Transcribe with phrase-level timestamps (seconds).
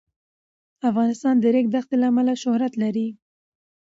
[0.89, 3.07] افغانستان د د ریګ دښتې له امله شهرت لري.